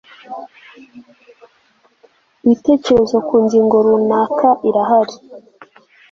ibitekerezo 2.43 3.17
ku 3.27 3.35
ngingo 3.43 3.75
runaka 3.85 4.49
irahari 4.67 5.15